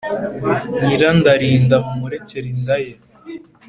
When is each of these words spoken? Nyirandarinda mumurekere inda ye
Nyirandarinda 0.83 1.75
mumurekere 1.85 2.45
inda 2.53 2.77
ye 2.83 2.93